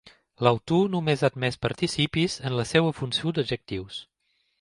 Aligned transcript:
L'autor 0.45 0.85
només 0.93 1.23
ha 1.25 1.27
admès 1.33 1.59
participis 1.65 2.37
en 2.51 2.57
la 2.61 2.65
seva 2.71 2.95
funció 3.01 3.35
d'adjectius. 3.37 4.01